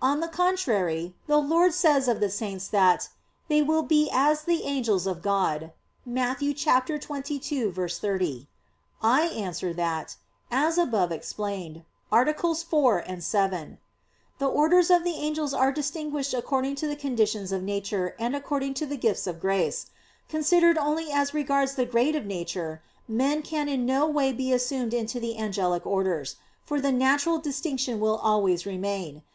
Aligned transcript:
On 0.00 0.20
the 0.20 0.28
contrary, 0.28 1.14
The 1.26 1.36
Lord 1.36 1.74
says 1.74 2.08
of 2.08 2.20
the 2.20 2.30
saints 2.30 2.68
that, 2.68 3.10
"they 3.48 3.60
will 3.60 3.82
be 3.82 4.08
as 4.10 4.44
the 4.44 4.62
angels 4.62 5.06
of 5.06 5.20
God" 5.20 5.72
(Matt. 6.06 6.38
22:30). 6.38 8.46
I 9.02 9.26
answer 9.26 9.74
that, 9.74 10.16
As 10.50 10.78
above 10.78 11.12
explained 11.12 11.84
(AA. 12.10 12.24
4,7), 12.24 13.76
the 14.38 14.46
orders 14.48 14.88
of 14.88 15.04
the 15.04 15.16
angels 15.16 15.52
are 15.52 15.70
distinguished 15.70 16.32
according 16.32 16.74
to 16.76 16.86
the 16.86 16.96
conditions 16.96 17.52
of 17.52 17.62
nature 17.62 18.16
and 18.18 18.34
according 18.34 18.72
to 18.72 18.86
the 18.86 18.96
gifts 18.96 19.26
of 19.26 19.38
grace. 19.38 19.88
Considered 20.30 20.78
only 20.78 21.10
as 21.12 21.34
regards 21.34 21.74
the 21.74 21.84
grade 21.84 22.16
of 22.16 22.24
nature, 22.24 22.80
men 23.06 23.42
can 23.42 23.68
in 23.68 23.84
no 23.84 24.06
way 24.06 24.32
be 24.32 24.50
assumed 24.50 24.94
into 24.94 25.20
the 25.20 25.36
angelic 25.36 25.84
orders; 25.86 26.36
for 26.64 26.80
the 26.80 26.90
natural 26.90 27.36
distinction 27.38 28.00
will 28.00 28.16
always 28.16 28.64
remain. 28.64 29.20